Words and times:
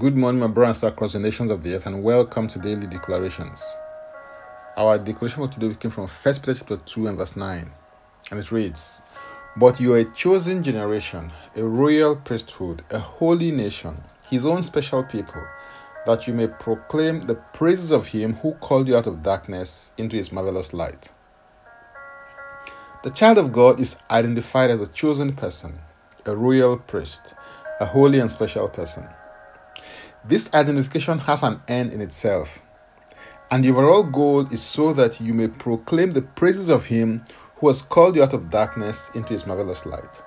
Good 0.00 0.16
morning, 0.16 0.40
my 0.40 0.46
brothers 0.46 0.82
across 0.82 1.12
the 1.12 1.18
nations 1.18 1.50
of 1.50 1.62
the 1.62 1.74
earth, 1.74 1.84
and 1.84 2.02
welcome 2.02 2.48
to 2.48 2.58
Daily 2.58 2.86
Declarations. 2.86 3.62
Our 4.78 4.96
declaration 4.96 5.46
for 5.46 5.52
today 5.52 5.76
came 5.78 5.90
from 5.90 6.08
1 6.08 6.34
Peter 6.36 6.54
chapter 6.54 6.78
2 6.78 7.06
and 7.08 7.18
verse 7.18 7.36
9, 7.36 7.70
and 8.30 8.40
it 8.40 8.50
reads, 8.50 9.02
But 9.58 9.78
you 9.78 9.92
are 9.92 9.98
a 9.98 10.10
chosen 10.14 10.62
generation, 10.62 11.30
a 11.54 11.64
royal 11.64 12.16
priesthood, 12.16 12.82
a 12.90 12.98
holy 12.98 13.50
nation, 13.50 14.02
his 14.30 14.46
own 14.46 14.62
special 14.62 15.04
people, 15.04 15.42
that 16.06 16.26
you 16.26 16.32
may 16.32 16.46
proclaim 16.46 17.20
the 17.20 17.34
praises 17.34 17.90
of 17.90 18.06
him 18.06 18.36
who 18.36 18.54
called 18.54 18.88
you 18.88 18.96
out 18.96 19.06
of 19.06 19.22
darkness 19.22 19.90
into 19.98 20.16
his 20.16 20.32
marvelous 20.32 20.72
light. 20.72 21.10
The 23.04 23.10
child 23.10 23.36
of 23.36 23.52
God 23.52 23.78
is 23.78 23.96
identified 24.10 24.70
as 24.70 24.80
a 24.80 24.88
chosen 24.88 25.34
person, 25.34 25.82
a 26.24 26.34
royal 26.34 26.78
priest, 26.78 27.34
a 27.80 27.84
holy 27.84 28.18
and 28.18 28.30
special 28.30 28.66
person. 28.66 29.06
This 30.24 30.52
identification 30.52 31.18
has 31.20 31.42
an 31.42 31.62
end 31.66 31.92
in 31.92 32.02
itself, 32.02 32.58
and 33.50 33.64
the 33.64 33.70
overall 33.70 34.02
goal 34.02 34.46
is 34.52 34.62
so 34.62 34.92
that 34.92 35.18
you 35.18 35.32
may 35.32 35.48
proclaim 35.48 36.12
the 36.12 36.20
praises 36.22 36.68
of 36.68 36.86
Him 36.86 37.24
who 37.56 37.68
has 37.68 37.80
called 37.80 38.16
you 38.16 38.22
out 38.22 38.34
of 38.34 38.50
darkness 38.50 39.10
into 39.14 39.32
His 39.32 39.46
marvelous 39.46 39.86
light. 39.86 40.22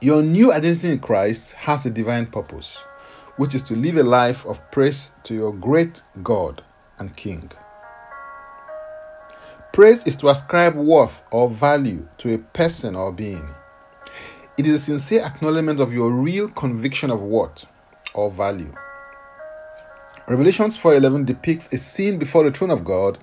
Your 0.00 0.22
new 0.22 0.50
identity 0.50 0.92
in 0.92 1.00
Christ 1.00 1.52
has 1.52 1.84
a 1.84 1.90
divine 1.90 2.26
purpose, 2.26 2.78
which 3.36 3.54
is 3.54 3.62
to 3.64 3.76
live 3.76 3.98
a 3.98 4.02
life 4.02 4.46
of 4.46 4.70
praise 4.70 5.12
to 5.24 5.34
your 5.34 5.52
great 5.52 6.02
God 6.22 6.62
and 6.98 7.14
King. 7.16 7.50
Praise 9.74 10.06
is 10.06 10.16
to 10.16 10.28
ascribe 10.28 10.74
worth 10.74 11.22
or 11.30 11.50
value 11.50 12.08
to 12.16 12.32
a 12.32 12.38
person 12.38 12.96
or 12.96 13.12
being. 13.12 13.54
It 14.56 14.66
is 14.66 14.74
a 14.74 14.78
sincere 14.78 15.22
acknowledgement 15.22 15.80
of 15.80 15.92
your 15.92 16.10
real 16.10 16.48
conviction 16.48 17.10
of 17.10 17.22
what 17.22 17.66
or 18.18 18.30
value. 18.32 18.72
Revelations 20.26 20.76
4:11 20.76 21.24
depicts 21.24 21.68
a 21.72 21.78
scene 21.78 22.18
before 22.18 22.42
the 22.42 22.50
throne 22.50 22.70
of 22.70 22.84
God 22.84 23.18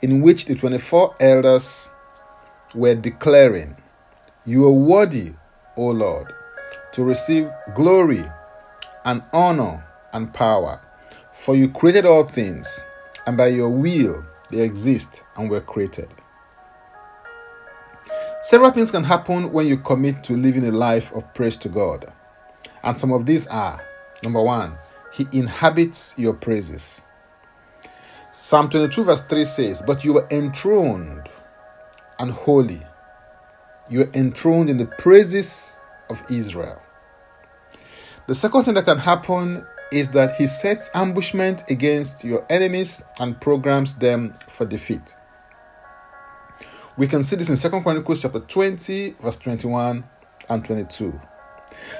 in 0.00 0.22
which 0.22 0.44
the 0.46 0.54
24 0.54 1.14
elders 1.20 1.90
were 2.74 2.94
declaring, 2.94 3.76
"You 4.44 4.66
are 4.66 4.70
worthy, 4.70 5.32
O 5.76 5.86
Lord, 5.88 6.32
to 6.92 7.04
receive 7.04 7.50
glory 7.74 8.24
and 9.04 9.22
honor 9.32 9.84
and 10.12 10.32
power, 10.32 10.80
for 11.34 11.54
you 11.56 11.68
created 11.68 12.06
all 12.06 12.24
things, 12.24 12.80
and 13.26 13.36
by 13.36 13.48
your 13.48 13.68
will 13.68 14.24
they 14.50 14.60
exist 14.60 15.24
and 15.36 15.50
were 15.50 15.60
created." 15.60 16.08
Several 18.42 18.70
things 18.70 18.92
can 18.92 19.04
happen 19.04 19.52
when 19.52 19.66
you 19.66 19.76
commit 19.76 20.22
to 20.24 20.36
living 20.36 20.64
a 20.66 20.70
life 20.70 21.12
of 21.12 21.34
praise 21.34 21.56
to 21.58 21.68
God. 21.68 22.12
And 22.84 22.98
some 22.98 23.12
of 23.12 23.26
these 23.26 23.48
are 23.48 23.80
number 24.22 24.42
one, 24.42 24.76
He 25.12 25.26
inhabits 25.32 26.14
your 26.18 26.34
praises. 26.34 27.00
Psalm 28.32 28.68
22, 28.68 29.04
verse 29.04 29.22
3 29.22 29.44
says, 29.44 29.82
But 29.86 30.04
you 30.04 30.18
are 30.18 30.28
enthroned 30.30 31.28
and 32.18 32.30
holy. 32.30 32.82
You 33.88 34.02
are 34.02 34.10
enthroned 34.14 34.68
in 34.68 34.76
the 34.76 34.86
praises 34.86 35.80
of 36.10 36.22
Israel. 36.30 36.82
The 38.26 38.34
second 38.34 38.64
thing 38.64 38.74
that 38.74 38.84
can 38.84 38.98
happen 38.98 39.66
is 39.92 40.10
that 40.10 40.36
He 40.36 40.46
sets 40.48 40.90
ambushment 40.94 41.64
against 41.70 42.24
your 42.24 42.44
enemies 42.50 43.00
and 43.20 43.40
programs 43.40 43.94
them 43.94 44.34
for 44.48 44.66
defeat. 44.66 45.14
We 46.98 47.06
can 47.06 47.22
see 47.22 47.36
this 47.36 47.48
in 47.48 47.56
2 47.56 47.82
Chronicles 47.82 48.22
chapter 48.22 48.40
20, 48.40 49.16
verse 49.20 49.36
21 49.36 50.04
and 50.48 50.64
22. 50.64 51.20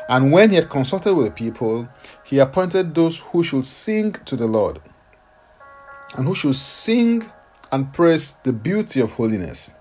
And 0.09 0.33
when 0.33 0.51
he 0.51 0.57
had 0.57 0.71
consulted 0.71 1.15
with 1.15 1.27
the 1.27 1.33
people, 1.33 1.89
he 2.25 2.39
appointed 2.39 2.95
those 2.95 3.19
who 3.19 3.43
should 3.43 3.67
sing 3.67 4.13
to 4.25 4.37
the 4.37 4.47
Lord, 4.47 4.81
and 6.15 6.27
who 6.27 6.35
should 6.35 6.57
sing 6.57 7.31
and 7.73 7.93
praise 7.93 8.37
the 8.45 8.53
beauty 8.53 9.01
of 9.01 9.13
holiness. 9.13 9.73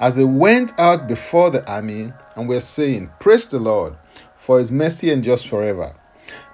As 0.00 0.16
they 0.16 0.24
went 0.24 0.78
out 0.78 1.06
before 1.06 1.50
the 1.50 1.68
army 1.70 2.12
and 2.36 2.48
were 2.48 2.60
saying, 2.60 3.10
Praise 3.20 3.46
the 3.46 3.58
Lord, 3.58 3.96
for 4.38 4.58
his 4.58 4.70
mercy 4.70 5.10
endures 5.10 5.42
forever. 5.42 5.94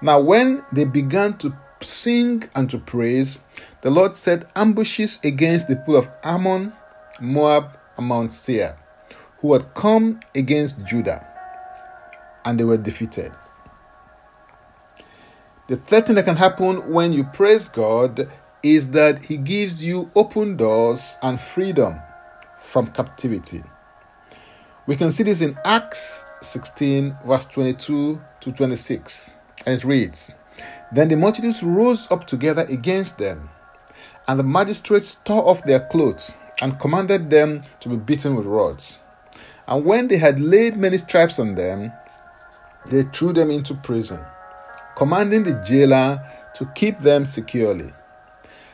Now, 0.03 0.21
when 0.21 0.65
they 0.73 0.85
began 0.85 1.39
to 1.39 1.55
sing 1.81 2.49
and 2.55 2.69
to 2.71 2.79
praise, 2.79 3.39
the 3.83 3.91
Lord 3.91 4.17
set 4.17 4.51
ambushes 4.57 5.21
against 5.23 5.69
the 5.69 5.77
people 5.77 5.97
of 5.97 6.09
Ammon, 6.23 6.73
Moab, 7.21 7.79
and 7.97 8.07
Mount 8.07 8.33
Seir, 8.33 8.79
who 9.41 9.53
had 9.53 9.75
come 9.75 10.21
against 10.35 10.85
Judah, 10.85 11.27
and 12.45 12.59
they 12.59 12.65
were 12.65 12.77
defeated. 12.77 13.33
The 15.67 15.77
third 15.77 16.07
thing 16.07 16.17
that 16.17 16.27
can 16.27 16.37
happen 16.37 16.93
when 16.93 17.13
you 17.13 17.25
praise 17.25 17.69
God 17.69 18.29
is 18.63 18.91
that 18.91 19.25
He 19.25 19.37
gives 19.37 19.83
you 19.83 20.11
open 20.15 20.57
doors 20.57 21.17
and 21.23 21.41
freedom 21.41 22.01
from 22.61 22.89
captivity. 22.89 23.63
We 24.87 24.97
can 24.97 25.11
see 25.11 25.23
this 25.23 25.41
in 25.41 25.59
Acts 25.65 26.25
16, 26.43 27.17
verse 27.25 27.47
22 27.47 28.21
to 28.41 28.53
26, 28.53 29.35
and 29.65 29.79
it 29.79 29.85
reads 29.85 30.33
Then 30.93 31.09
the 31.09 31.17
multitudes 31.17 31.63
rose 31.63 32.11
up 32.11 32.27
together 32.27 32.67
against 32.69 33.17
them, 33.17 33.49
and 34.29 34.39
the 34.39 34.45
magistrates 34.45 35.15
tore 35.15 35.49
off 35.49 35.65
their 35.65 35.81
clothes 35.81 36.33
and 36.61 36.79
commanded 36.79 37.31
them 37.31 37.63
to 37.81 37.89
be 37.89 37.97
beaten 37.97 38.37
with 38.37 38.47
rods. 38.47 38.99
And 39.67 39.85
when 39.85 40.09
they 40.09 40.19
had 40.19 40.41
laid 40.41 40.77
many 40.77 40.99
stripes 40.99 41.39
on 41.39 41.55
them, 41.55 41.93
they 42.91 43.03
threw 43.03 43.33
them 43.33 43.51
into 43.51 43.75
prison, 43.75 44.25
commanding 44.97 45.43
the 45.43 45.55
jailer 45.67 46.21
to 46.55 46.67
keep 46.75 47.01
them 47.01 47.27
securely. 47.27 47.93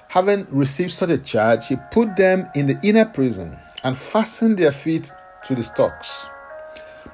Having 0.08 0.46
received 0.50 0.92
such 0.92 1.10
a 1.10 1.18
charge, 1.18 1.68
he 1.68 1.76
put 1.92 2.16
them 2.16 2.48
in 2.54 2.66
the 2.66 2.78
inner 2.82 3.04
prison 3.04 3.58
and 3.84 3.96
fastened 3.96 4.58
their 4.58 4.72
feet 4.72 5.12
to 5.44 5.54
the 5.54 5.62
stocks. 5.62 6.26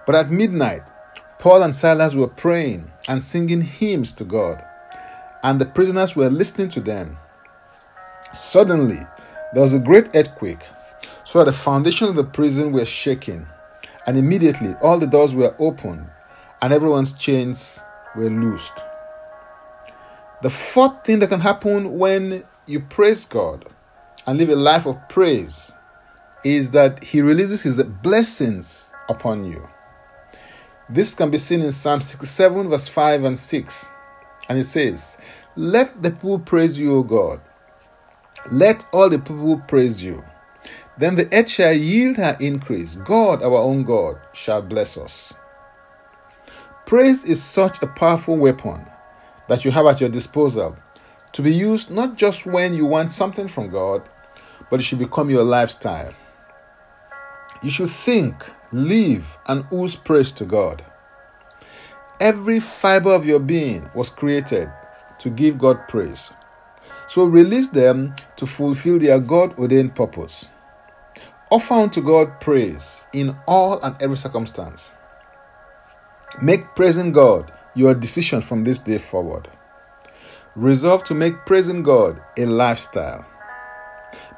But 0.06 0.14
at 0.14 0.30
midnight, 0.30 0.82
Paul 1.38 1.62
and 1.62 1.74
Silas 1.74 2.14
were 2.14 2.28
praying 2.28 2.90
and 3.08 3.22
singing 3.22 3.60
hymns 3.60 4.12
to 4.14 4.24
God, 4.24 4.64
and 5.42 5.60
the 5.60 5.66
prisoners 5.66 6.16
were 6.16 6.30
listening 6.30 6.68
to 6.70 6.80
them. 6.80 7.18
Suddenly, 8.34 9.00
there 9.52 9.62
was 9.62 9.74
a 9.74 9.78
great 9.78 10.08
earthquake, 10.14 10.62
so 11.24 11.38
that 11.40 11.44
the 11.44 11.52
foundations 11.56 12.10
of 12.10 12.16
the 12.16 12.24
prison 12.24 12.72
were 12.72 12.86
shaken, 12.86 13.46
and 14.06 14.16
immediately 14.16 14.74
all 14.80 14.98
the 14.98 15.06
doors 15.06 15.34
were 15.34 15.54
opened, 15.58 16.06
and 16.62 16.72
everyone's 16.72 17.12
chains 17.14 17.78
were 18.14 18.30
loosed. 18.30 18.80
The 20.42 20.50
fourth 20.50 21.04
thing 21.04 21.20
that 21.20 21.28
can 21.28 21.40
happen 21.40 21.98
when 21.98 22.44
you 22.66 22.80
praise 22.80 23.24
God 23.24 23.68
and 24.26 24.38
live 24.38 24.50
a 24.50 24.56
life 24.56 24.86
of 24.86 24.96
praise 25.08 25.72
is 26.44 26.70
that 26.70 27.02
He 27.02 27.20
releases 27.22 27.62
His 27.62 27.82
blessings 27.82 28.92
upon 29.08 29.44
you. 29.44 29.66
This 30.88 31.14
can 31.14 31.30
be 31.30 31.38
seen 31.38 31.62
in 31.62 31.72
Psalm 31.72 32.00
67, 32.00 32.68
verse 32.68 32.86
5 32.86 33.24
and 33.24 33.38
6. 33.38 33.90
And 34.48 34.58
it 34.58 34.64
says, 34.64 35.18
Let 35.56 36.02
the 36.02 36.10
people 36.12 36.38
praise 36.38 36.78
you, 36.78 36.96
O 36.96 37.02
God. 37.02 37.40
Let 38.52 38.86
all 38.92 39.10
the 39.10 39.18
people 39.18 39.60
praise 39.66 40.02
you. 40.02 40.22
Then 40.98 41.16
the 41.16 41.28
earth 41.32 41.48
shall 41.48 41.72
yield 41.72 42.18
her 42.18 42.36
increase. 42.38 42.94
God, 42.94 43.42
our 43.42 43.58
own 43.58 43.82
God, 43.82 44.18
shall 44.32 44.62
bless 44.62 44.96
us. 44.96 45.32
Praise 46.86 47.24
is 47.24 47.42
such 47.42 47.82
a 47.82 47.86
powerful 47.88 48.36
weapon 48.36 48.86
that 49.48 49.64
you 49.64 49.72
have 49.72 49.86
at 49.86 50.00
your 50.00 50.08
disposal 50.08 50.76
to 51.32 51.42
be 51.42 51.52
used 51.52 51.90
not 51.90 52.14
just 52.14 52.46
when 52.46 52.74
you 52.74 52.86
want 52.86 53.10
something 53.10 53.48
from 53.48 53.70
God, 53.70 54.08
but 54.70 54.78
it 54.78 54.84
should 54.84 55.00
become 55.00 55.28
your 55.28 55.42
lifestyle. 55.42 56.14
You 57.60 57.70
should 57.70 57.90
think, 57.90 58.48
live, 58.70 59.36
and 59.48 59.64
ooze 59.72 59.96
praise 59.96 60.30
to 60.34 60.44
God. 60.44 60.84
Every 62.20 62.60
fiber 62.60 63.12
of 63.12 63.26
your 63.26 63.40
being 63.40 63.90
was 63.92 64.08
created 64.08 64.70
to 65.18 65.28
give 65.28 65.58
God 65.58 65.88
praise. 65.88 66.30
So 67.08 67.24
release 67.24 67.66
them 67.66 68.14
to 68.36 68.46
fulfill 68.46 69.00
their 69.00 69.18
God 69.18 69.58
ordained 69.58 69.96
purpose. 69.96 70.46
Offer 71.50 71.74
unto 71.74 72.00
God 72.00 72.40
praise 72.40 73.02
in 73.12 73.36
all 73.48 73.80
and 73.82 74.00
every 74.00 74.16
circumstance. 74.16 74.92
Make 76.40 76.74
praising 76.74 77.12
God 77.12 77.52
your 77.74 77.94
decision 77.94 78.40
from 78.40 78.64
this 78.64 78.78
day 78.78 78.98
forward. 78.98 79.48
Resolve 80.54 81.04
to 81.04 81.14
make 81.14 81.46
praising 81.46 81.82
God 81.82 82.20
a 82.38 82.46
lifestyle. 82.46 83.26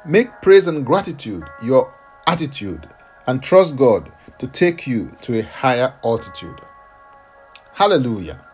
Make 0.05 0.41
praise 0.41 0.67
and 0.67 0.85
gratitude 0.85 1.43
your 1.63 1.93
attitude 2.27 2.87
and 3.27 3.43
trust 3.43 3.75
God 3.75 4.11
to 4.39 4.47
take 4.47 4.87
you 4.87 5.15
to 5.21 5.39
a 5.39 5.43
higher 5.43 5.93
altitude. 6.03 6.59
Hallelujah. 7.73 8.45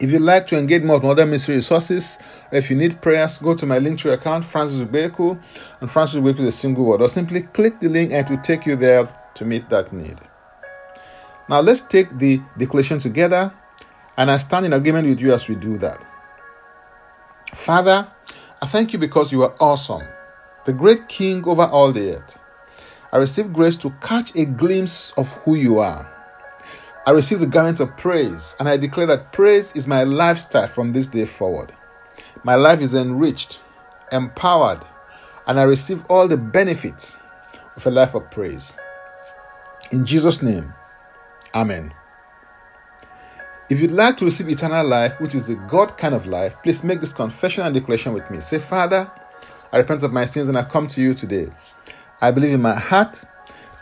If 0.00 0.10
you'd 0.10 0.22
like 0.22 0.46
to 0.48 0.56
engage 0.56 0.82
more 0.82 1.04
other 1.04 1.26
ministry 1.26 1.56
resources, 1.56 2.16
if 2.52 2.70
you 2.70 2.76
need 2.76 3.02
prayers, 3.02 3.38
go 3.38 3.54
to 3.54 3.66
my 3.66 3.78
Linktree 3.78 4.12
account, 4.12 4.44
Francis 4.44 4.80
Ubeku, 4.80 5.40
and 5.80 5.90
Francis 5.90 6.20
Ubeku 6.20 6.40
is 6.40 6.48
a 6.48 6.52
single 6.52 6.84
word, 6.84 7.02
or 7.02 7.08
simply 7.08 7.42
click 7.42 7.80
the 7.80 7.88
link 7.88 8.12
and 8.12 8.26
it 8.26 8.30
will 8.30 8.42
take 8.42 8.66
you 8.66 8.76
there 8.76 9.14
to 9.34 9.44
meet 9.44 9.68
that 9.68 9.92
need. 9.92 10.16
Now 11.50 11.60
let's 11.60 11.82
take 11.82 12.16
the 12.16 12.40
declaration 12.56 12.98
together 12.98 13.52
And 14.20 14.30
I 14.30 14.36
stand 14.36 14.66
in 14.66 14.74
agreement 14.74 15.08
with 15.08 15.18
you 15.18 15.32
as 15.32 15.48
we 15.48 15.54
do 15.54 15.78
that. 15.78 15.98
Father, 17.54 18.06
I 18.60 18.66
thank 18.66 18.92
you 18.92 18.98
because 18.98 19.32
you 19.32 19.42
are 19.42 19.54
awesome, 19.58 20.06
the 20.66 20.74
great 20.74 21.08
King 21.08 21.42
over 21.46 21.62
all 21.62 21.90
the 21.90 22.16
earth. 22.16 22.38
I 23.14 23.16
receive 23.16 23.50
grace 23.50 23.76
to 23.78 23.88
catch 24.02 24.34
a 24.36 24.44
glimpse 24.44 25.14
of 25.16 25.32
who 25.44 25.54
you 25.54 25.78
are. 25.78 26.06
I 27.06 27.12
receive 27.12 27.40
the 27.40 27.46
garment 27.46 27.80
of 27.80 27.96
praise, 27.96 28.54
and 28.60 28.68
I 28.68 28.76
declare 28.76 29.06
that 29.06 29.32
praise 29.32 29.72
is 29.74 29.86
my 29.86 30.04
lifestyle 30.04 30.68
from 30.68 30.92
this 30.92 31.08
day 31.08 31.24
forward. 31.24 31.72
My 32.44 32.56
life 32.56 32.82
is 32.82 32.92
enriched, 32.92 33.62
empowered, 34.12 34.84
and 35.46 35.58
I 35.58 35.62
receive 35.62 36.04
all 36.10 36.28
the 36.28 36.36
benefits 36.36 37.16
of 37.74 37.86
a 37.86 37.90
life 37.90 38.14
of 38.14 38.30
praise. 38.30 38.76
In 39.92 40.04
Jesus' 40.04 40.42
name, 40.42 40.74
Amen. 41.54 41.92
If 43.68 43.80
you'd 43.80 43.92
like 43.92 44.16
to 44.16 44.24
receive 44.24 44.48
eternal 44.48 44.84
life, 44.84 45.20
which 45.20 45.34
is 45.34 45.46
the 45.46 45.54
God 45.54 45.96
kind 45.96 46.14
of 46.14 46.26
life, 46.26 46.56
please 46.62 46.82
make 46.82 47.00
this 47.00 47.12
confession 47.12 47.64
and 47.64 47.72
declaration 47.72 48.12
with 48.12 48.28
me. 48.30 48.40
Say, 48.40 48.58
Father, 48.58 49.10
I 49.72 49.78
repent 49.78 50.02
of 50.02 50.12
my 50.12 50.26
sins 50.26 50.48
and 50.48 50.58
I 50.58 50.64
come 50.64 50.88
to 50.88 51.00
you 51.00 51.14
today. 51.14 51.52
I 52.20 52.32
believe 52.32 52.52
in 52.52 52.62
my 52.62 52.74
heart 52.74 53.24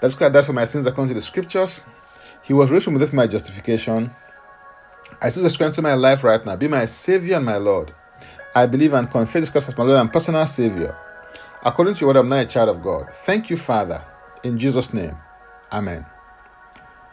that 0.03 0.17
God 0.19 0.35
died 0.35 0.45
for 0.45 0.53
my 0.53 0.67
sins 0.67 0.87
according 0.87 1.09
to 1.09 1.15
the 1.15 1.23
scriptures. 1.23 1.83
He 2.43 2.53
was 2.53 2.71
raised 2.71 2.85
from 2.85 2.99
for 2.99 3.17
my 3.17 3.27
justification. 3.27 4.11
I 5.21 5.31
see 5.31 5.43
the 5.43 5.51
strength 5.51 5.77
to 5.77 5.83
my 5.83 5.95
life 5.95 6.23
right 6.23 6.45
now. 6.45 6.57
Be 6.57 6.69
my 6.69 6.85
Savior 6.85 7.37
and 7.37 7.47
my 7.47 7.57
Lord. 7.57 7.93
I 8.55 8.67
believe 8.67 8.93
and 8.93 9.11
confess 9.11 9.49
Christ 9.49 9.69
as 9.69 9.79
my 9.79 9.85
Lord 9.85 10.01
and 10.01 10.13
personal 10.13 10.47
Savior. 10.47 10.97
According 11.63 11.95
to 11.95 12.01
your 12.01 12.09
word, 12.09 12.17
I'm 12.17 12.29
now 12.29 12.41
a 12.41 12.47
child 12.47 12.69
of 12.69 12.83
God. 12.83 13.09
Thank 13.25 13.51
you, 13.51 13.57
Father. 13.57 14.05
In 14.45 14.59
Jesus' 14.59 14.95
name. 14.95 15.17
Amen. 15.73 16.07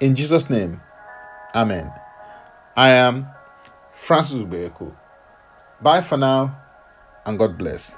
In 0.00 0.16
Jesus' 0.16 0.50
name, 0.50 0.80
Amen. 1.54 1.92
I 2.76 2.88
am 2.90 3.28
Francis 3.92 4.34
Ubeku. 4.34 4.92
Bye 5.80 6.00
for 6.00 6.16
now 6.16 6.58
and 7.24 7.38
God 7.38 7.56
bless. 7.56 7.92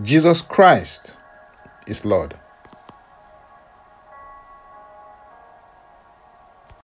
Jesus 0.00 0.42
Christ 0.42 1.16
is 1.88 2.04
Lord. 2.04 2.38